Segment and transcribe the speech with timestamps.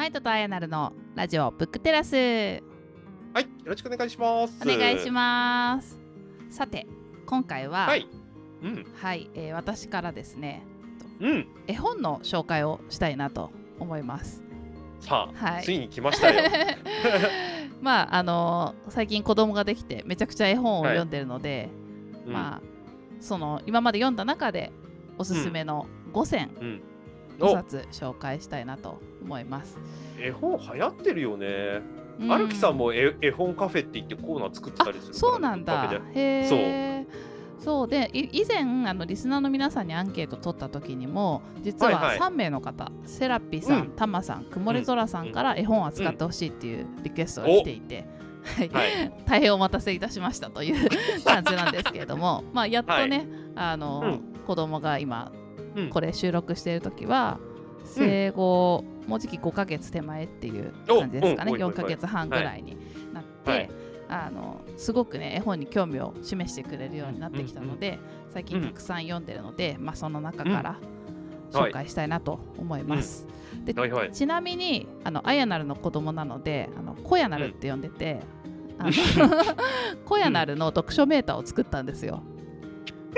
[0.00, 2.20] マイトとあやなるのラジオブックテラスは
[3.38, 4.54] い、よろしくお願いします。
[4.62, 6.00] お願いします
[6.48, 6.86] さて
[7.26, 8.08] 今回ははい。
[8.62, 8.86] うん。
[8.94, 10.62] はいえー私からですね
[11.20, 11.46] うん。
[11.66, 14.42] 絵本の紹介をしたいなと思います
[15.00, 16.50] さあ、はいついに来ましたよ。
[17.82, 21.68] まああのー最近子供ができてめちゃくちゃ絵本をはい読んでるので、
[22.24, 22.60] うんまあ
[23.20, 24.72] その今まで読んだ中で
[25.18, 26.50] おすすめの5選、
[27.40, 27.48] うん。
[27.48, 29.78] 5お、冊紹介したいなと思います。
[30.18, 31.80] 絵本流行ってるよね。
[32.20, 32.50] うん。
[32.52, 35.90] さんも絵絵本カフェって言ってコーナー作ってたりするそうなんだ。
[36.14, 37.06] へえ
[37.58, 37.88] そう。
[37.88, 42.30] でい以前あのリスナーの皆さんにアンケート取った時にも実ははいはい。
[42.30, 43.90] 3名の方、セラピさん、うん。
[43.90, 48.06] タマさん、くもりぞらさんから絵本を扱ってほしいっていうリクエストが来ていて、
[48.56, 49.12] はいはい。
[49.26, 50.88] 大変お待たせいたしましたという
[51.24, 54.30] 感じなんですけれども、まあ、やっとね、あのうん。
[54.46, 55.30] 子供が今
[55.76, 55.90] うん。
[55.90, 57.38] これ収録している時は
[57.84, 61.52] 生後、もうじき5ヶ月手前っていう感じですかね。
[61.52, 61.72] おうんおいおいおい。
[61.72, 62.76] 4ヶ月半ぐらいに
[63.12, 63.70] なって、はい。
[64.08, 67.98] あのすごくね絵本に興味を示してくれるようになってきたので、
[68.32, 70.76] 最近たくさん読んでるので、まあ、その中から
[71.52, 73.26] 紹介したいなと思います。
[73.64, 74.12] ではいはい。
[74.12, 78.20] ちなみにあのあやなるの子供なのであのこやなるって呼んでて、
[78.78, 78.90] あの
[80.04, 82.22] こやなるの読書メーターを作ったんですよ。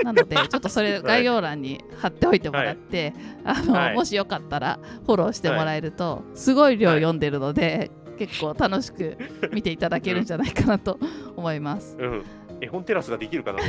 [0.03, 3.13] なので ちょっとそれ概要欄に貼っておいてもらって、
[3.43, 9.17] あのはいもしよかったらフォローしてもらえると、すごい量読んでるので、結構楽しく
[9.51, 10.99] 見ていただけるんじゃないかなと
[11.35, 11.97] 思います。
[11.99, 12.23] うん。
[12.61, 13.59] 絵本テラスができるかな。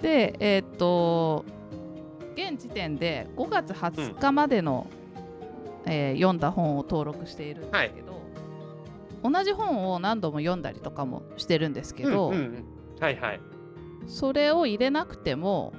[0.00, 1.44] でえーっと
[2.36, 4.86] 現時点で5月20日までの、
[5.86, 8.20] えー読んだ本を登録しているんですけど、
[9.30, 12.64] 同じ本を何度も読んだりとかもしてるんですけど、うんうんうん
[13.00, 13.40] はいはい。
[14.06, 15.72] それを入れなくても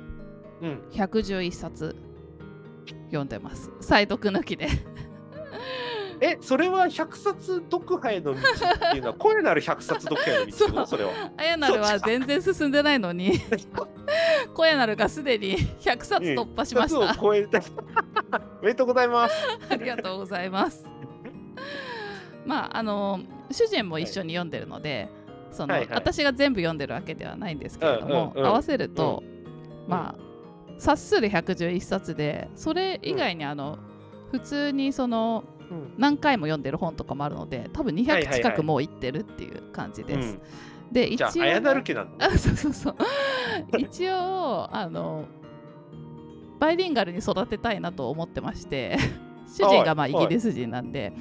[0.62, 0.82] うん。
[0.92, 1.96] 111冊
[3.08, 4.68] 読んでます再読抜きで
[6.22, 11.12] え、それは100冊読破への道っていうのは、 声なる100冊読破への道それは。
[11.38, 13.34] あやなるは全然進んでないのに
[14.54, 17.60] こやなるがすでに100冊突破しまし100た冊を超えた。
[18.62, 19.36] おめでとうございます。
[19.70, 20.86] ありがとうございます。
[22.46, 23.20] まああの
[23.52, 25.10] 主人も一緒に読んでるので、
[25.56, 25.96] そのはいはい。
[25.96, 29.24] 私が全部読んでるわけではないんですけれども、うんうんうん合わせると、
[29.88, 30.26] まあ
[30.78, 33.80] 冊数で111冊でそれ以外にあの、
[34.32, 35.94] 普通にそのうん。
[35.98, 40.30] 何回も読んでる本とかもあるので多分200はいはいはい近くもういってるっていう感じです。
[40.30, 40.42] うん
[40.92, 42.28] で一応、じゃあ、あやなる家なんだ。
[42.28, 42.96] あそうそうそう。
[43.80, 45.26] 一応あの
[46.60, 48.98] バイリンガルに育てたいなと思ってまして
[49.48, 50.12] 主人がまあはい。
[50.12, 51.14] イギリス人なんで、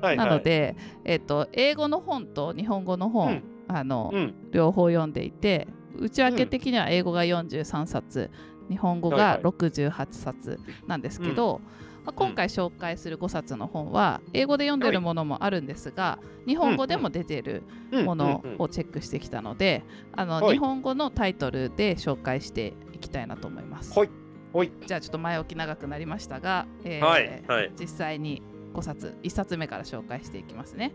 [0.00, 0.28] はいはい。
[0.28, 4.34] なの、で、えっと、英語の本と日本語の本、うんあのうん。
[4.50, 5.66] 両方読んでいて
[5.98, 8.30] 内訳的には英語が43冊、
[8.68, 9.42] 日本語がはいはい。
[9.42, 11.60] 68冊なんですけど、
[12.04, 18.04] まあ今回紹介する5冊の本は英語で読んでるものもあるんですが、日本語でも出てるうん。
[18.04, 18.50] ものうん。
[18.52, 18.56] うん。
[18.58, 20.52] をチェックしてきたので、あのはい。
[20.54, 23.98] 日本語のタイトルで紹介していきたいなと思います。
[23.98, 24.10] はい。
[24.52, 24.70] はい。
[24.86, 27.44] じゃあちょっと前置き長くなりましたが、えーはい。
[27.46, 27.72] はい。
[27.78, 28.42] 実際に
[28.74, 30.92] 5冊1冊目から紹介していきますね。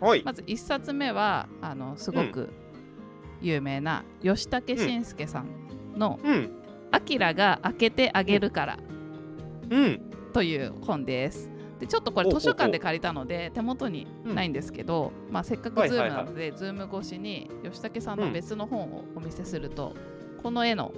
[0.00, 0.22] はい。
[0.24, 2.50] まず1冊目はあのすごく
[3.40, 6.50] 有名なヨシタケシンスケさんのうん。
[6.92, 8.78] 「あきらがあけてあげるから
[9.70, 10.00] うん。」
[10.32, 11.50] という本です。
[11.80, 19.94] でちょっとこれ図書館で借りたので手元にないんですけど、まあ、せっかく Zoom なので、 Zoom 越しにヨシタケさんの別の本をお見せすると、
[20.42, 20.92] この絵の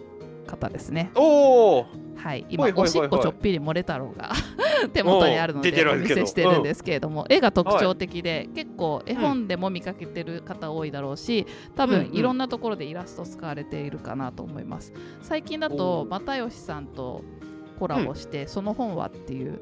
[0.46, 1.10] 方ですね。
[1.14, 1.86] おお。
[2.16, 4.30] はい、今おしっこちょっぴり漏れ太郎が
[4.92, 14.92] 手元にあるのでお見せしてるんですけれども、絵が特徴的で、結構絵本でも見かけてる方多いだろうし多分いろんなところでイラスト使われているかなと思います。
[15.20, 17.22] 最近だと又吉さんと
[17.78, 19.60] コラボして、その本はっていう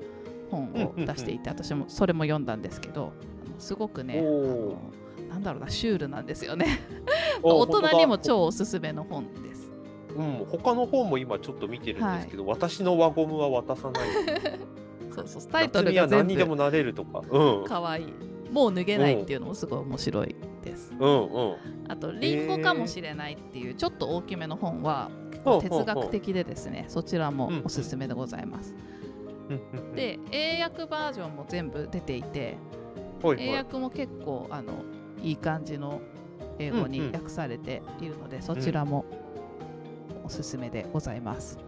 [0.50, 3.12] 本を出していて、私もそれも読んだんですけど
[3.58, 4.76] すごくねあの
[5.30, 6.80] なんだろうなシュールなんですよね。
[7.42, 9.49] お 大人にも超おすすめの本です
[10.20, 14.08] うん、他の本も今ちょっと見てるんですけど、私の輪ゴムは渡さない。
[15.14, 17.22] そうそうタイトル夏にはが何にでもなれるとか。
[17.28, 17.64] うん。
[17.64, 18.02] かわい。
[18.02, 18.04] い
[18.50, 20.92] もう脱げないっていうのもすごい面白いです。
[20.98, 21.56] うんうん。
[21.88, 25.10] あと「リンゴかもしれない」っていうちょっと大きめの本は
[25.44, 26.84] 哲学的でですね。
[26.88, 28.74] そちらもおすすめでございます。
[29.48, 32.56] うんうんうん、で英訳バージョンも全部出ていて
[33.22, 34.72] 英はいはい、訳も結構あの
[35.22, 36.00] いい感じの
[36.58, 39.19] 英語に訳されているのでそちらもお
[40.30, 41.58] すすめでございます。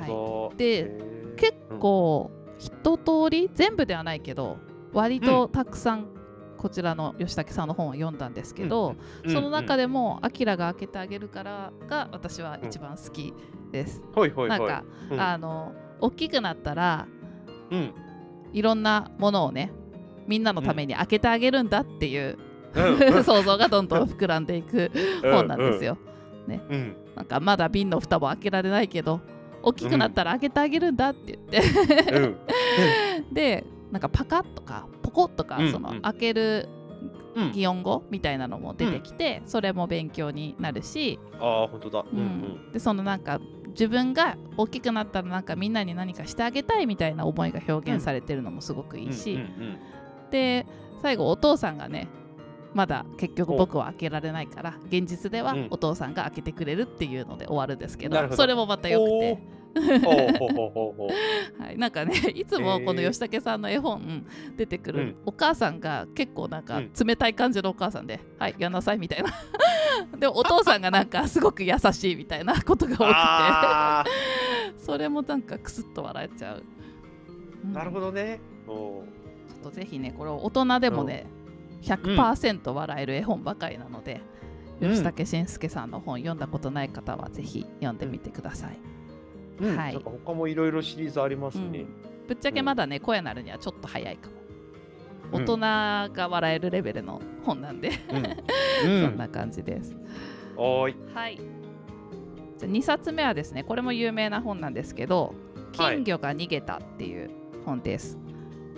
[0.00, 0.56] はい。
[0.56, 0.98] で
[1.36, 4.58] 結構一通り全部ではないけど
[4.92, 6.08] 割とたくさん
[6.56, 8.96] こちらの吉武さんの本を読んだんですけど、
[9.28, 13.34] その中で、でも「アキラが開けてあげるから」が私は一番好き
[13.70, 14.02] です。
[14.14, 15.20] はいはいはい、なんか、うん。
[15.20, 17.06] あの大きくなったら
[17.70, 17.92] うん。
[18.52, 19.70] いろんなものをね
[20.26, 22.38] みんなのために開けてあげるんだっていう、
[22.74, 23.22] うん。
[23.22, 24.90] 想像がどんどん膨らんでいく
[25.22, 25.98] 本なんですよ。
[26.54, 26.96] うん。
[27.14, 29.20] なんかまだ瓶の蓋も開けられないけど
[29.62, 32.36] 大きくなったら開けてあげるんだって言って、うん。
[33.32, 36.68] でなんかパカッとかポコッとか、うんそのうん開ける
[37.34, 37.52] うん。
[37.52, 41.98] 擬音語みたいなのも出てきて、それも勉強になるし、ああ本当だ。
[42.00, 42.72] ううんん。
[42.72, 49.38] でそのなんか自分が大きくなったらなんかみんなに何かしてあげたいみたいな思いが表現されてるのもすごくいいし、
[50.30, 50.66] で
[51.02, 52.08] 最後お父さんがね
[52.76, 55.68] まだ結局お僕は開けられないから現実ではうん。
[55.70, 59.38] お父さんが開けてくれるっていうので終わるんですけど,、それもまたよくて、
[61.58, 64.26] はい、なんかねいつもこの吉武さんの絵本
[64.56, 65.16] 出てくる、うん。
[65.24, 69.30] お母さんが結構なんかうん冷たい感じのお母さんで「はいやんなさい」みたいな。
[70.18, 76.62] でもお父さんがなんかすごく優しいみたいなことがあ多くてそれもなんかクスッと笑えちゃう、
[77.64, 77.70] うん。
[77.70, 78.38] ーなるほどね。
[78.66, 79.04] ちょ
[79.60, 81.26] っとぜひねこれ大人でもね、
[81.82, 84.20] 100%笑える絵本ばかりなので、
[84.80, 84.90] うん。
[84.90, 88.78] 吉武慎介さんの本読んだことない方はぜひ読んでみてください、
[89.60, 89.76] うん。
[89.76, 89.94] はい。
[89.94, 91.86] なんか他もいろいろシリーズありますね。
[92.28, 94.36] ぶっちゃけまだね声なるにはちょっと早いかも。
[95.38, 95.44] うん。
[95.44, 98.18] 大人が笑えるレベルの本なんで、う
[98.88, 99.02] ん。
[99.02, 99.94] そんな感じです。
[100.56, 100.96] はーい。
[101.14, 101.40] はい。
[102.58, 105.34] じゃ2冊目はですねこれも有名な本なんですけど
[105.76, 105.96] 「はい。
[105.96, 107.30] 金魚が逃げた」っていう
[107.64, 108.18] 本です、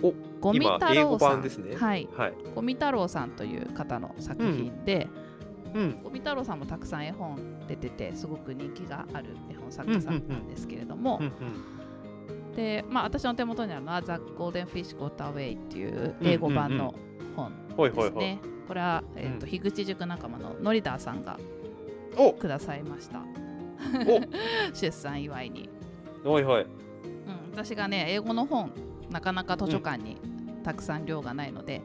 [0.01, 1.29] おゴミ太郎さん。
[1.31, 1.75] 版ですね。
[1.75, 2.07] はい。
[2.15, 2.33] はい。
[2.55, 5.07] ゴミ太郎さんという方の作品で、
[5.73, 7.37] うんゴミ太郎さんもたくさん絵本
[7.67, 11.21] 出ててすごく人気がある絵本作家さんなんですけれども、
[12.55, 16.95] でまあ私の手元にあるのは「ザ・ゴールデン・フィッシュ・ゴーター・ウェイ」っていう英語版の
[17.35, 18.39] 本ですね。
[18.67, 19.51] これは、えーとうん。
[19.51, 21.39] 樋口塾仲間のノリダーさんが
[22.15, 22.33] お。
[22.33, 23.23] くださいました。
[24.73, 25.69] 出産祝いに、
[26.23, 26.61] おおいほい。
[26.61, 26.69] うん。
[27.51, 28.71] 私がね、英語の本、
[29.11, 30.17] なかなか図書館に
[30.63, 31.81] たくさん量がないので、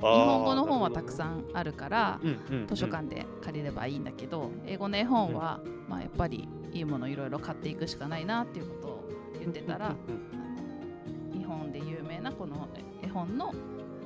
[0.00, 9.08] 日本語の本はたくさんあるから、ん図書館で借りればいいんだけど、英語の絵本は、まあ、やっぱりいいものいろいろ買っていくしかないなっていうことを
[9.38, 12.68] 言ってたら、あの日本で有名なこの
[13.02, 13.54] 絵本の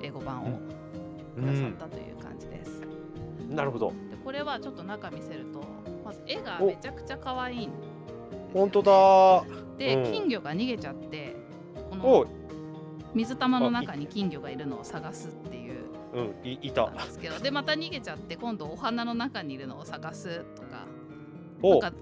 [0.02, 0.60] 英語版を
[1.34, 2.82] くださったという感じです。
[3.48, 3.56] うん。
[3.56, 3.90] なるほど。
[4.10, 5.62] でこれはちょっと中見せると
[6.04, 7.70] まず絵がおめちゃくちゃ可愛いん
[8.52, 9.44] 本当だ。
[9.78, 10.12] で、うん。
[10.12, 11.36] 金魚が逃げちゃって
[11.90, 12.37] こおのい
[13.18, 15.74] 水玉の中に金魚がいるのを探すっていう。
[16.14, 16.86] うんいいた。
[16.86, 20.86] なんですけどでまた逃げちゃって今度お花の中にいるのを探すとか。
[21.62, 21.92] なんおか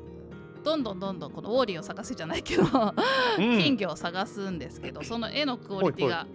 [0.62, 3.58] どんどんどんどんこのウォーリーを探すじゃないけど、うん。
[3.58, 6.26] 金魚を探すんですけどその絵のクオリティが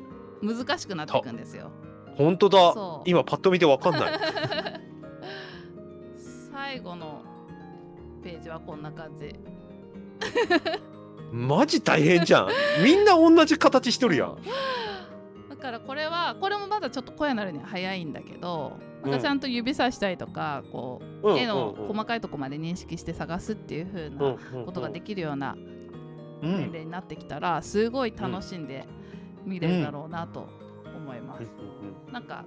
[0.42, 1.70] 難しくなっていくんですよ。
[2.16, 2.74] 本当だ。
[3.06, 4.20] 今パッと見てわかんない。
[6.52, 7.22] 最後の
[8.24, 9.36] ページはこんな感じ。
[11.32, 12.48] マジ大変じゃん。
[12.84, 14.38] みんな同じ形しとるやん。
[15.50, 19.14] だからこれはこれもまだちょっと声なるには早いんだけどなん。
[19.14, 21.88] うんかちゃんと指さしたりとかこうんう絵のうんうん。
[21.94, 24.26] 細かいとこまで認識して探すっていう風うんな
[24.56, 24.66] うん。
[24.66, 25.58] ことができるようなう
[26.48, 26.58] ん。
[26.58, 28.86] 年齢になってきたらすごい楽しんで
[29.46, 30.48] 見れるだろうなと
[30.96, 31.50] 思います。
[32.12, 32.44] なんか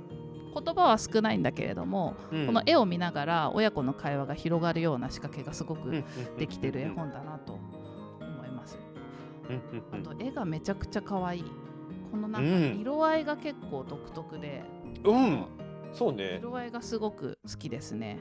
[0.57, 2.47] 言葉は少ないんだけれどもうん。
[2.47, 6.05] この絵を見ながら親子の会話が広がるような仕掛けがすごくうん。
[6.37, 7.59] できてる絵本だなと
[9.93, 11.45] あと絵がめちゃくちゃ可愛い。
[12.11, 12.75] このなんうん。
[12.75, 14.63] か色合いが結構独特で、
[15.05, 15.45] うん。
[15.93, 16.39] そうね。
[16.41, 18.19] 色合いがすごく好きですね。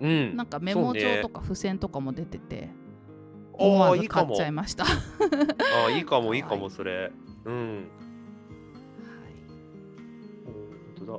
[0.00, 0.36] うん。
[0.36, 2.70] なんかメモ帳とか付箋とかも出てて、
[3.54, 4.84] あ思わず買っあいいかもちゃいました。
[4.84, 4.86] あ
[5.88, 7.12] あいいかも いいかもそれ。
[7.44, 7.76] うん。
[7.76, 7.86] はい。
[10.46, 11.18] 本当だ。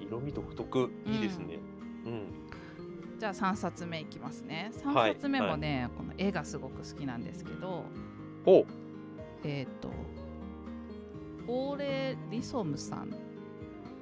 [0.00, 0.90] 色味独特。
[1.06, 1.58] いいですね。
[2.06, 2.41] うん
[3.22, 4.72] じゃあ3冊目いきますね。
[4.84, 5.12] はい。
[5.12, 7.84] 3冊目もね、この絵がすごく好きなんですけど、
[8.44, 8.66] お。
[9.44, 9.88] えっ、と、
[11.46, 13.14] オーレ・リソムさん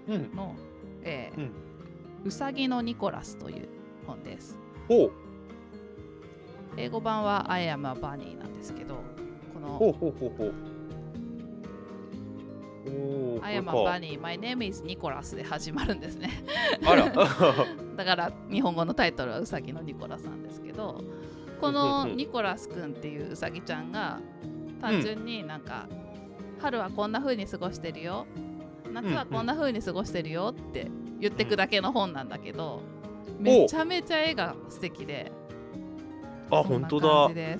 [0.08, 0.34] うん。
[0.34, 0.56] の、
[1.02, 1.52] えーうん。
[2.24, 3.68] うさぎのニコラスという
[4.06, 4.58] 本です。
[4.88, 5.10] お。
[6.78, 9.02] 英語版は I am a bunny なんですけど、
[9.52, 9.76] この
[13.42, 16.30] I am a bunny, my name is Nicholas で始まるんですね。
[16.84, 17.10] あら。
[17.96, 21.02] だから日本語のタイトルはうさぎのニコラスなんですけど、
[21.60, 24.20] このニコラスくんっていううさぎちゃんが
[24.80, 25.86] 単純になんか、
[26.58, 28.26] 春はこんな風に過ごしてるよ、
[28.90, 32.80] 夏はこんな風に過ごしてるよって言ってくだけの本なんだけど、
[33.38, 35.30] めちゃめちゃ絵が素敵で、
[36.50, 37.28] あ本当だ。
[37.34, 37.58] ぜ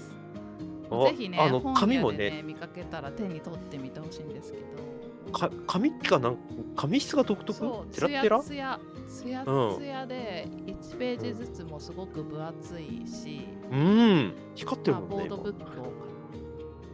[1.16, 4.99] ひね、あの本紙も屋でねね見かけたら手に取ってみてほしいんですけど。
[5.30, 6.36] か紙がなん
[6.76, 7.60] 紙質が独特？
[7.92, 8.40] テラッテラ？
[8.40, 14.34] つやつやつやで1ページずつもすごく分厚いし、うん。
[14.54, 15.92] 光ってるまあ、もんねボードブックを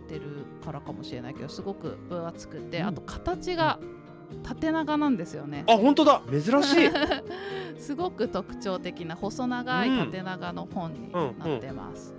[0.08, 2.86] てるからかもしれないけどすごく分厚くて、うん。
[2.86, 3.78] あと形が
[4.42, 5.64] 縦長なんですよね。
[5.68, 6.22] あ本当だ。
[6.30, 6.90] 珍しい。
[7.78, 12.14] すごく特徴的な細長い縦長の本になってます。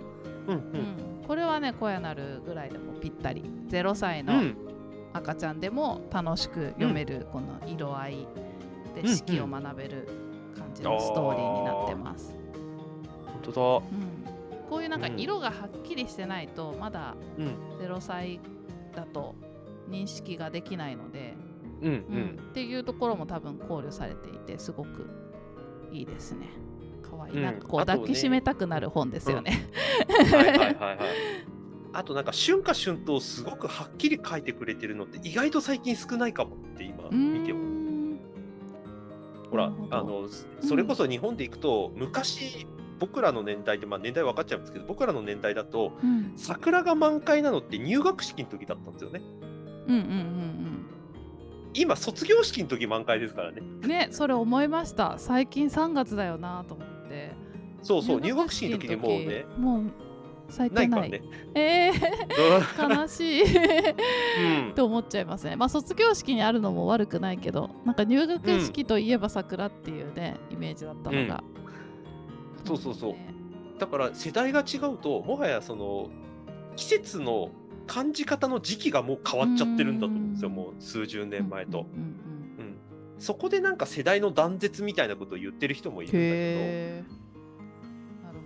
[0.46, 1.26] うんううんん。
[1.26, 3.42] これはね小屋なるぐらいでもぴったり。
[3.68, 4.56] 0歳のうん
[5.12, 8.28] 赤ちゃんでも楽しく読めるこの色合い
[8.94, 10.08] でうん四季を学べる
[10.56, 12.34] 感じのストーリーになってます。
[13.42, 17.46] 本当うん、こういうなんかうん色がはっきりしてないとまだだうん。
[17.80, 18.40] 0歳
[18.94, 19.34] だと
[19.88, 21.34] 認識ができないので、
[21.82, 22.36] うんううん。
[22.36, 25.08] んっていうところも多分考慮されていてすごく
[25.92, 26.48] いいですね。
[27.02, 27.42] かわいい、うん。
[27.42, 29.68] なんかこう抱きしめたくなる本ですよね。
[30.08, 30.98] はいはいはいはい
[31.92, 37.78] あとなんか春夏春冬すごくはっきり書いてくれてるのって意外と最近少ないかもって今見ても
[39.50, 40.28] ほらあの
[40.60, 42.66] それこそ日本でいくと、昔
[42.98, 46.32] 僕らの年代でまあ年代分かっちゃうんですけど僕らの年代だとうん。
[46.36, 49.22] 桜が満開なのって入学式の時だったんですよね。
[49.86, 50.84] うんうんうん
[51.74, 53.58] 今卒業式の時満開ですからね。
[53.60, 55.14] うんねそれ思いました。
[55.18, 57.32] 最近3月だよなと思って。
[57.82, 58.88] そうそう入学式の時。
[58.88, 59.82] にもうねもう
[60.48, 61.10] 咲いてない。
[61.10, 61.22] ね。
[61.54, 63.42] えー、 悲しい。
[63.42, 64.70] うん。
[64.70, 65.56] って思っちゃいますね。
[65.56, 71.42] まあ卒業式にあるのも悪くないけどなんか入学式といえば桜っていうね、イメージだったのが、
[72.64, 73.12] そうそうそう。
[73.12, 73.38] ね
[73.78, 76.10] だから世代が違うともはやその
[76.76, 77.50] 季節の
[77.86, 80.48] 感じ方の時期がもう変わっちゃってるんだと思うんですよ。
[80.48, 80.54] うん。
[80.54, 82.18] もう数十年前と、うんうんうんうん
[83.18, 86.97] そこでなんか世代の断絶みたいなことを言ってる人もいるんだけど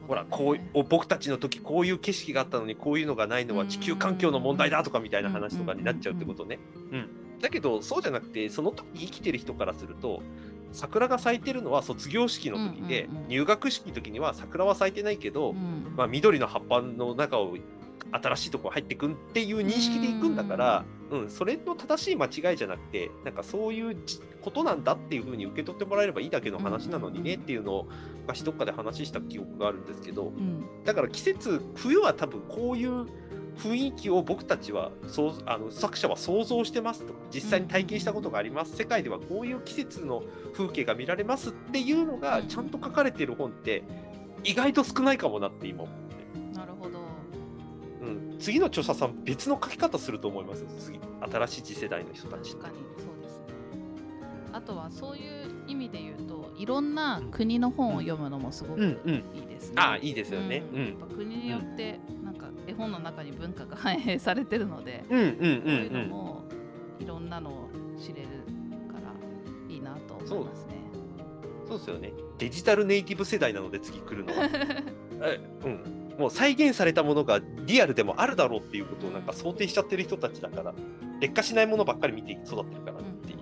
[0.08, 6.58] ほらこうお僕たちの時こういう景色があったのにこういうのがないのは地球環境の問題だとかみたいな話とかになっちゃうってことね。
[6.90, 7.08] うん。
[7.40, 10.22] だけどそうじゃなくてその時生きてる人からすると
[10.72, 17.56] 桜が咲いてるのは卒業式の時で、うんうんうん入学式の時には桜は咲いてないけど、うんまあ、緑の葉っぱの中を
[18.10, 27.88] 新しいところ入ってくんっていう認識でいくんだから、うん、それの正しい間違いじゃなくてなんかそういうじことなんだっていうふうに受け取ってもらえればいいだけの話なのにねっていうのを
[28.22, 30.64] 昔どっかで話した記憶があるんですけどうん。
[30.84, 33.06] だから季節冬は多分こういう
[33.58, 37.12] 雰囲気を僕たちはそうあの作者は想像してますと。
[37.30, 40.22] 実際に体験したことがあります世界ではこういう季節の
[40.54, 43.84] 風景が見られますっていうのがちゃんと書かれてる本って
[44.44, 45.92] 意外と少ないかもなって今思
[48.42, 50.62] 次の著者さん別の書き方すると思います？
[50.62, 50.98] よ次
[51.32, 52.52] 新しい次世代の人たち。
[52.56, 53.44] 確かにそうですね。
[54.52, 59.14] あとはそういう意味で言うといろんな国の本を読むのもすごくうんうん。
[59.34, 60.62] いいですね、ああいいですよね。
[60.74, 60.86] うん。
[60.86, 66.42] やっぱ国によってなんか絵本の中に文化が反映されてるので、うんうんうんそういううんのも
[66.98, 67.68] いろんなのを
[67.98, 68.28] 知れる
[68.92, 69.12] から
[69.74, 70.72] いいなと思いますね。
[71.68, 71.78] そう。
[71.78, 72.12] ですよね。
[72.38, 74.48] デジタルネイティブ世代なので次来るのは。
[75.24, 80.74] えうん、もう再現されたものがリアルでもあるだろうっていうことをなんか想定しちゃってる人たちだから
[81.20, 83.38] 劣化しないものばっかり見て育ってるからっていう、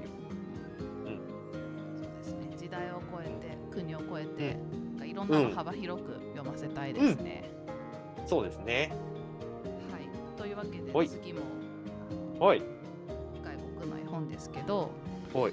[2.22, 2.56] そうですね。
[2.56, 4.56] 時代を超えて国を超えて、
[4.90, 7.50] なんかいろんなの幅広く読ませたいですね。
[8.26, 8.92] そうですね。
[9.90, 11.40] はい、というわけで次も
[12.38, 12.62] はい。
[13.42, 14.90] 外国の絵本ですけど
[15.34, 15.52] はい。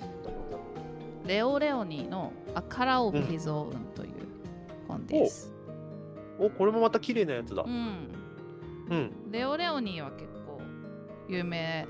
[1.25, 4.11] レオ・レオニーの「アカラ・オブ・ヒズ・オウン」という
[4.87, 5.56] 本です。
[6.39, 7.63] おこれもまた綺麗なやつだ。
[7.63, 8.11] うん。
[8.89, 9.31] うん。
[9.31, 10.61] レオ・レオニーは結構
[11.27, 11.87] 有名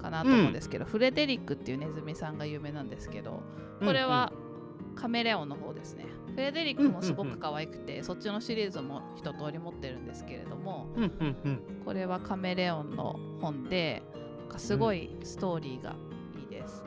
[0.00, 3.42] かなと思うんですけど、フレデリックっていうネズミさんが有名なんですけど
[3.80, 4.32] これは
[4.94, 6.06] カメレオンの方ですね。
[6.30, 11.62] フレデリックもすごく可愛くて、そっちのシリーズも一通り持ってるんですけれどもうんうんうん。
[11.84, 14.02] これはカメレオンの本で
[14.40, 15.96] なんかすごいストーリーが
[16.40, 16.82] いいです。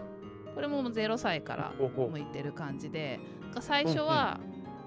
[0.54, 3.20] これも0歳から向いてる感じで
[3.60, 4.40] 最初は、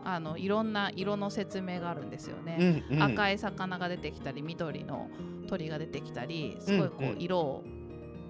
[0.05, 2.85] あのいろんな色の説明があるんですよね。
[2.91, 3.03] うんうん。
[3.03, 5.09] 赤い魚が出てきたり緑の
[5.49, 7.65] 鳥が出てきたりすごいこうんううん色を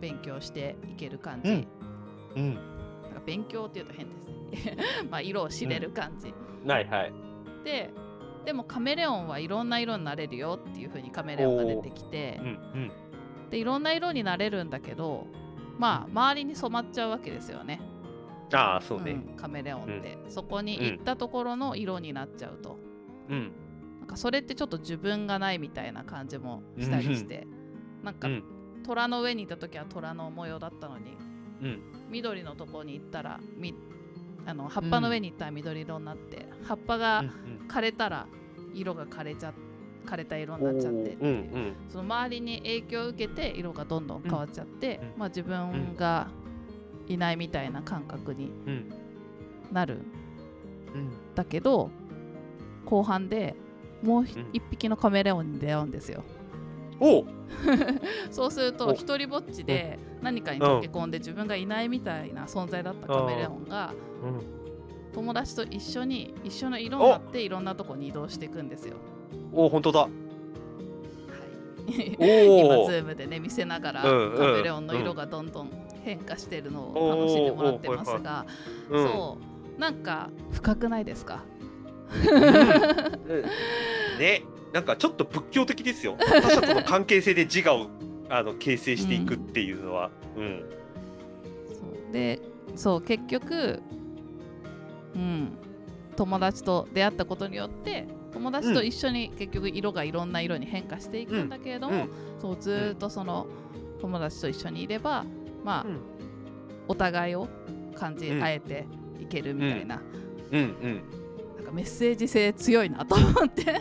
[0.00, 1.66] 勉強していける感じ、うん
[2.36, 2.54] うん。
[2.54, 4.76] なんか勉強っていうと変ですね。
[5.10, 6.34] まあ色を知れる感じ、
[6.66, 7.12] はいはい。
[7.64, 7.90] で
[8.44, 12.90] でもカメレオンはいろんな色になれるよっていう風にカメレオンが出てきてうんうん。
[13.50, 15.26] でいろんな色になれるんだけど
[15.78, 17.80] まあ周りに染まっちゃうわけですよね
[18.52, 19.12] ああそうね。
[19.12, 22.78] うんカメレオンって、そこに行ったところの色になっちゃうと、
[23.28, 23.52] うん。
[24.00, 27.46] なんかそれってちょっと自分がないみたいな感じもしたりして、
[28.02, 28.44] なんかうん。
[28.84, 31.16] 虎の上にいた時は虎の模様だったのに
[31.62, 31.82] うん。
[32.10, 33.74] 緑のとこに行ったらみ
[34.46, 37.24] あの葉っぱの上に行ったら緑色になって、葉っぱが
[37.68, 38.26] 枯れたら
[38.74, 39.52] 色が枯れちゃ
[40.06, 41.18] 枯れた色になっちゃってっていう。
[41.20, 41.74] うんうん。
[41.88, 45.18] その周りに影響を受けて色がどんどん変わっちゃって、うん。
[45.18, 46.28] まあ、自分が
[47.10, 48.92] いないみたいな感覚にうん。
[49.72, 49.96] なる。
[49.96, 51.10] んうん。
[51.34, 51.90] だけど
[52.84, 53.54] 後半で
[54.02, 56.22] もうひうん一匹のカメレオンに出会うんですよ。
[57.00, 57.22] お！
[57.22, 57.24] う
[58.30, 58.94] そうするとお。
[58.94, 64.60] 一人ぼっちで何かに溶け込んで自分がいないみたいな存在だったカメレオンがうん。
[65.12, 68.96] 友達と一緒に一緒の色になっていろんなとこに移動していくんですよ。
[69.52, 70.08] お本当だ。
[71.90, 74.08] 今ズームでね見せながらカ
[74.52, 75.70] メレオンの色がどんどん
[76.02, 78.46] 変化してるのを楽しんでもらってますが、
[78.90, 79.38] うんそ
[79.76, 81.42] うなんか深くないですか？
[82.12, 83.42] うん。
[84.18, 84.42] ね
[84.72, 86.16] なんかちょっと仏教的ですよ。
[86.18, 87.86] 他者との関係性で自我を
[88.28, 90.10] あの形成していくっていうのは。
[90.36, 90.64] うん。
[91.68, 92.12] そう。
[92.12, 92.40] で
[92.76, 93.80] そう結局
[95.14, 95.52] うん。
[96.16, 102.10] 友達と出会ったことによって友達と一緒に結局色がいろんな色に変化していくんだけれども、うん。
[102.40, 103.46] そうずーっとその
[104.00, 105.24] 友達と一緒にいれば
[105.64, 105.98] まあ、うん。
[106.88, 107.48] お互いを
[107.94, 108.42] 感じうん。
[108.42, 108.86] 合えて
[109.20, 110.00] いけるみたいな,、
[110.50, 110.60] うん。
[110.60, 111.02] うん。
[111.56, 113.80] なんかメッセージ性強いなと思って。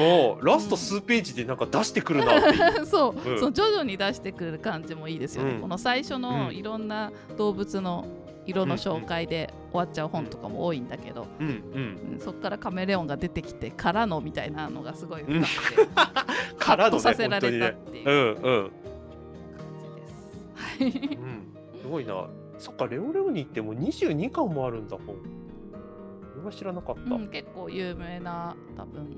[0.00, 2.40] おーラスト数ページでなんか出してくるな。
[2.86, 3.40] そう,、うん。
[3.40, 5.60] そう徐々に出してくる感じもいいですよね、うん。
[5.60, 6.56] この最初のうん。
[6.56, 8.06] いろんな動物の
[8.46, 11.54] 色の紹介で終わっちゃう本とかも多いんだけど、うんうん。
[12.14, 12.20] うん。
[12.20, 15.88] そこからカメレオンが出てきてからのみたいなのがすごい深くて、
[16.58, 17.38] からのねハッとさせら。
[17.40, 18.10] れたっていう。
[18.10, 18.70] うんうん。
[20.84, 21.80] うん。
[21.80, 22.28] すごいな。
[22.58, 25.16] そっかレオレオに行っても22巻もあるんだ本。
[25.16, 25.22] こ
[26.36, 27.14] れは知らなかった。
[27.14, 29.16] うん、結構有名な多分ど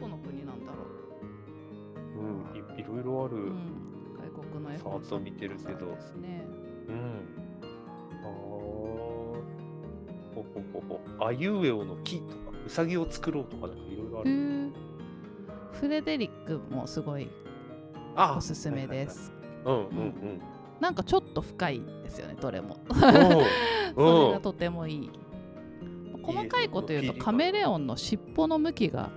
[0.00, 0.78] この国なんだろ
[2.20, 2.56] うん。
[2.78, 3.36] いいろいろあう、る。
[3.36, 3.52] うん、
[4.34, 6.44] 外国の絵本さーっと見てるけどですね。
[6.88, 6.96] うん。
[8.22, 8.28] ああ。
[8.28, 9.40] ほ
[10.34, 10.82] ほほ
[11.18, 11.26] ほ。
[11.26, 14.72] あいうえおの木とか、うさぎを作ろうとか、なんかいろいろある。
[15.72, 17.28] フレデリックもすごい
[18.16, 19.32] あおすすめです。
[19.64, 19.90] はいはいはい。
[19.92, 20.04] うんう
[20.34, 20.42] ん
[20.80, 22.78] なんかちょっと深いですよね、どれも。
[22.88, 22.96] うん。
[22.98, 23.12] それ
[23.96, 25.10] おがとてもいい。
[26.22, 29.10] 細かいこと言うとカメレオンの尻尾の向きが。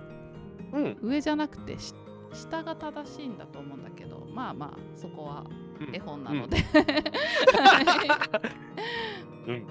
[1.02, 1.94] 上じゃなくてし
[2.32, 5.44] 下が正しいんだと思うんだけどまあまあそこは
[5.92, 6.56] 絵本なので、
[9.46, 9.66] うん。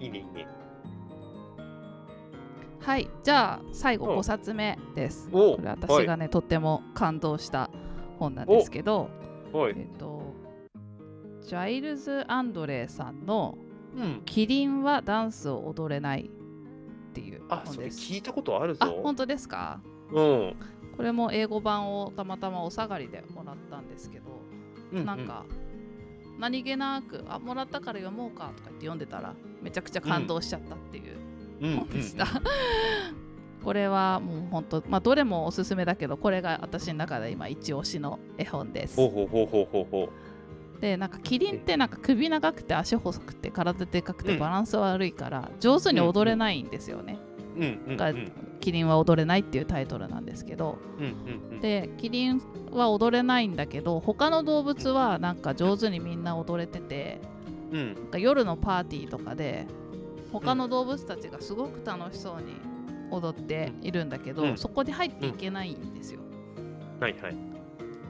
[0.00, 0.48] いいねいいね。
[2.80, 7.68] はいじゃあ最後うん5冊目ですおこれ私がね、とっても感動した
[8.18, 9.10] 本なんですけど
[9.52, 9.74] はい。
[9.76, 10.15] えっ、と
[11.46, 13.56] ジャイルズ・アンドレーさんの
[13.96, 18.84] うん「キリンはダンスを踊れない」っていうあ、それ本です聞いたことあるぞ。
[18.84, 19.80] あ本当ですか？
[20.12, 20.56] うん。
[20.96, 24.24] これも英語版をたまたまお下がりでもらったんですけど、
[24.92, 25.44] うなん、か
[26.38, 31.16] 何気なく「あもらったから読もうか」とか言って読んでたらめちゃくちゃ感動しちゃったっていう
[31.62, 32.26] うんうん本でした。
[33.64, 39.10] これはもう本当、まあ、どれもおすすめだけどこれが私の中で今一押しの絵本ですほう。
[39.10, 40.08] ほうほうほうほうほ
[40.80, 47.18] でなんかキリンってなんか首長くて足細くて体でかくうんてバランス悪いから上手に踊れないんですよね。
[47.56, 47.60] う。
[47.60, 51.60] うんうんがうんキリンは踊れないっていうタイトルなんですけどうんうんうん。
[51.60, 57.20] でキリンは踊れないんだけど他の動物はなんか上手にみんな踊れてて
[57.70, 59.66] うんなんか夜のパーティーとかで
[60.32, 62.54] 他の動物たちがすごく楽しそうに
[63.10, 66.20] 踊っているんだけど、うんそこに入っていけないんですよ。
[67.00, 67.36] はいはい。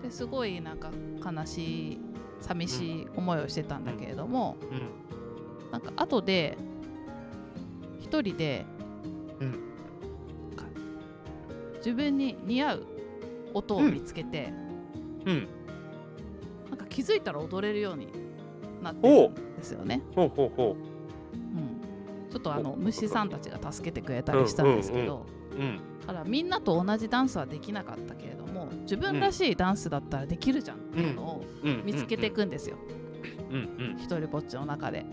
[0.02, 0.90] ですごいなんか
[1.24, 2.00] 悲しい
[2.40, 5.06] 寂しい思いをしてたんだけれども、うん
[5.72, 6.56] なんか後で
[8.00, 8.64] 一人で、
[9.40, 9.52] うん
[10.56, 10.64] か
[11.78, 12.86] 自分に似合う
[13.52, 14.52] 音を見つけて、
[15.24, 15.48] うん。
[16.70, 18.08] なんか気づいたら踊れるように
[18.82, 20.02] なってるんですよね。
[20.14, 20.76] ほうほうほ
[21.34, 25.56] うん、ちょっとあの虫さんたちが助けてくれたりしたんですけど、う。
[25.56, 25.80] うん。
[26.00, 31.82] だからみんなと同じダンスはできなかったけれども自分らしいダンスだったらできるじゃんっていうのをうん。
[31.84, 32.76] 見つけていくんですよ、
[33.50, 33.58] うんう
[33.94, 35.04] ん一人ぼっちの中で。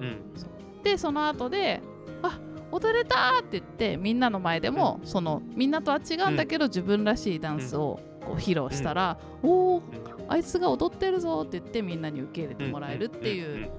[0.00, 0.82] うん。
[0.82, 1.80] でその後で
[2.22, 2.38] 「あ
[2.70, 9.82] 踊れた!」って言ってみんなの前でも、そのみんなとは違うんだけど、自分らしいダンスをこう披露したら「おお
[10.28, 13.70] あいつが踊ってるぞ!」って言ってみんなに受け入れてもらえるっていう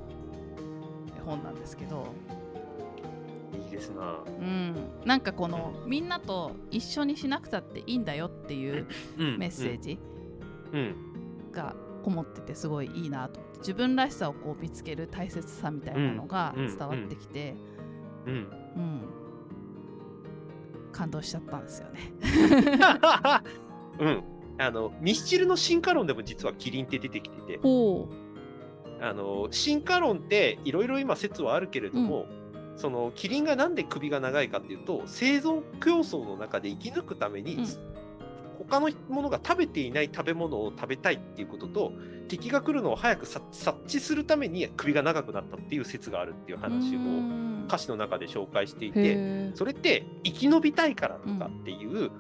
[1.18, 2.08] 絵本なんですけど、
[3.58, 4.20] いいですな。
[4.26, 8.88] うん、なんかこのみんなと一緒にしなくたっていいんだよっていう
[9.18, 10.00] メッセージ
[10.72, 10.96] うん。
[11.52, 17.56] がこもっててすごいいいなと自分らしさをこう見つける大切さみたいなのがうん伝わってきて、
[18.26, 18.34] うん。
[18.34, 19.02] うん、
[20.92, 22.14] 感動しちゃったんですよね。
[24.00, 24.24] うん。
[24.60, 28.08] あの、ミスチルの進化論でも実はキリンって出てきてて、お
[29.02, 32.28] あの、進化論っていろいろ今説はあるけれども、
[32.76, 37.68] そのキリンがなんで首が長いかっていうと生存競争の中で生き抜くために、うん。
[38.70, 41.92] 他のものが食べていない食べ物を食べたいっていうことと
[42.28, 47.00] 敵が来るのを早く察察知するために首が長くなったっていう説があるっていう話を
[47.68, 52.12] 歌詞の中で紹介していてへそれって生き延びたいからとかっていう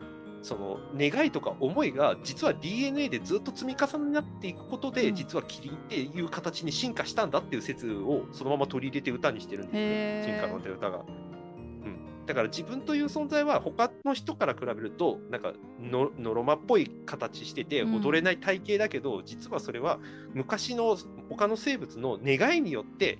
[0.43, 5.15] その願いとか思いが実は DNA でずっと積み重なっていくことで、うん。
[5.15, 10.29] 実はキリンっていう形に進化したんだっていう説をそのまま取り入れて歌にしてるんですへー。
[10.29, 10.97] よ進化論って歌が。
[10.97, 17.95] うん、だから自分という存在は他の人から比べるとなんかののろまっぽい形しててうん。
[17.95, 19.99] 踊れない体型だけど、実はそれは
[20.33, 20.97] 昔の
[21.29, 23.19] 他の生物の願いによって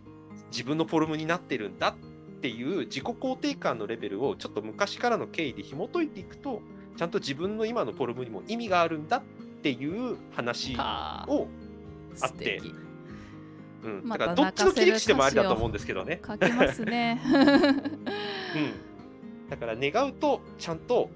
[0.52, 6.62] 自分のフォルムになってるんだっていう自己肯定感のレベルをちょっと昔からの経緯で紐解いていくと
[6.96, 9.24] ちゃんと自分の今のフォルムにも意味があるんだっ
[9.62, 11.48] ていう話はあを、
[12.22, 12.76] あっ素て敵。
[13.84, 16.22] うん、だからどっちの切り口でもありだと思うんですけどね。
[16.26, 17.22] 書きますね。
[17.28, 17.40] うん、
[19.50, 21.10] だから願うとちゃんと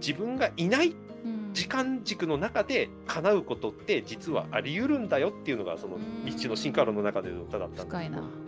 [0.00, 0.94] 自分がいない
[1.24, 1.50] うん。
[1.52, 6.02] 時間軸の中で叶うことって実はあり得るんだよっていうのがそのうん。
[6.24, 8.43] 日中の進化論の中での歌だったん深いなだなるほどね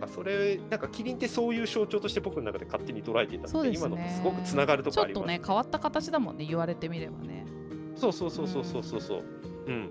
[0.00, 3.88] けどそれなんかキリンってそういう象徴として僕の中で勝手に捉えていたのでそうですね。
[3.88, 5.22] 今のとすごくつながるとちょっこあります。
[5.22, 6.44] とね変わった形だもんね。
[6.44, 7.46] 言われてみればね
[7.96, 9.24] そうそうそうそうそうそうそう。
[9.66, 9.90] うん。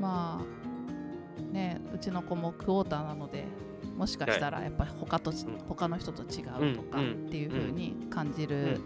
[0.00, 3.46] まあねうちの子もクォーターなので
[3.96, 5.58] もしかしたらやっぱり他とち、うん。
[5.68, 8.80] 他の人と違うとかっていう風に感じる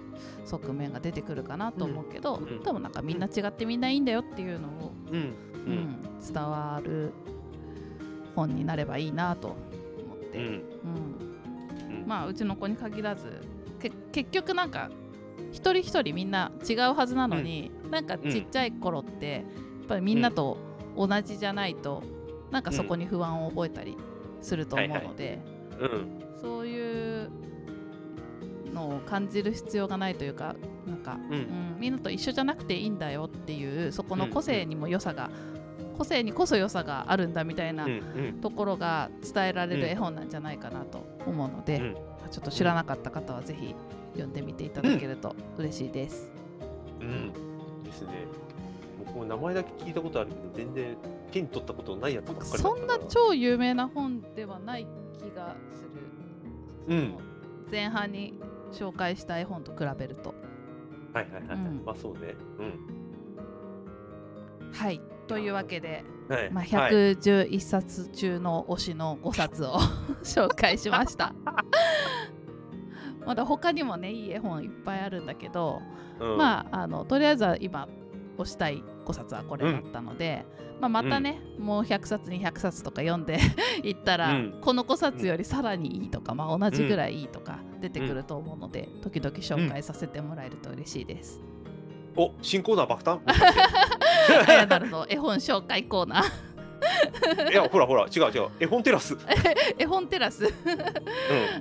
[0.45, 2.57] 側面が出てくるかなと思うけど、うん。
[2.57, 2.63] うん。
[2.63, 5.17] 多分なんかみんな違ってみんないいんだよっていうのを、うん。
[5.17, 5.23] う
[5.67, 7.13] うんん伝わる
[8.35, 9.57] 本になればいいなと
[10.37, 10.45] うん。
[10.45, 12.01] うん。
[12.01, 12.07] うん。
[12.07, 13.41] まあうちの子に限らず
[13.81, 14.91] け結局なんか
[15.53, 20.59] 一人一人みんな違うはずなのに、なんかちっちゃい頃ってやっぱりみんなと
[20.97, 22.03] 同じじゃないと、
[22.51, 23.97] なんかそこに不安を覚えたり
[24.41, 25.41] すると思うので、
[25.79, 26.23] うん。
[26.41, 27.31] そういう
[28.73, 30.55] のを感じる必要がないというか
[30.87, 31.33] なんか、うん。
[31.33, 35.31] うん、みんなと一緒じゃなくていいんだよっていうそこの個性にも良さが、
[35.97, 38.41] 個性にこそ良さがあるんだみたいなうんうん。
[38.41, 41.95] ところが伝えられる絵本なんじゃないかなと思うので、うん。
[42.31, 43.75] ちょっと知らなかった方はぜひ
[44.13, 46.31] 読んでみていただけると嬉しいです。
[47.01, 47.33] うん。
[47.83, 48.09] ですね。
[49.07, 50.97] 僕も名前だけ聞いたことあるけど全然
[51.31, 54.87] 手に取ったことないやつばっかりそんな超有名な本ではない
[55.19, 55.85] 気がす
[56.89, 56.97] る。
[56.97, 57.15] うん。
[57.71, 58.35] 前半に
[58.73, 60.35] 紹介した絵本と比べると。
[61.13, 61.83] はいはいはいはい、うん。
[61.85, 62.35] まあそうね。
[64.73, 66.93] はいというわけで、うんはい、まあ、はい。
[66.93, 69.75] 111冊中の推しの5冊を
[70.23, 71.35] 紹介しました。
[73.25, 75.83] まだ他にもねいい絵本いっぱいあるんだけど、
[76.21, 76.37] うん。
[76.37, 77.89] まああのとりあえずは今
[78.39, 80.45] 推したい5冊はこれだったので、
[80.81, 83.39] まあ、またね、もう100冊200冊とか読んで
[83.83, 84.59] いったら、うん。
[84.61, 91.41] この5冊よりさらにいいとか、まあ、同じぐらいいいとか出てくると思うので、時々紹介させてもらえると嬉しいです。
[92.17, 93.21] お新コーナー爆誕？
[94.49, 97.51] あやなるの絵本紹介コーナー。
[97.51, 98.51] いやほらほら違う違う。
[98.61, 99.21] 絵本テラス、うん、
[99.79, 100.53] 絵本テラス。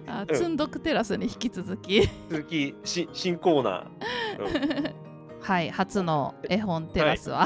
[0.08, 0.36] あうん。
[0.36, 2.10] 積んどくテラスに引き続き。
[2.30, 4.96] 続きし新コーナー、うん。
[5.42, 7.46] はい初の絵本テラスは、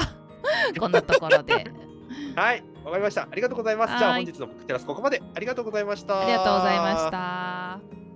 [0.80, 1.66] こんなところで。
[2.36, 3.24] はいわかりました。
[3.24, 3.98] ありがとうございます。
[3.98, 5.22] じゃあはい本日の僕テラスここまで。
[5.36, 6.22] ありがとうございました。
[6.22, 8.09] ありがとうございました。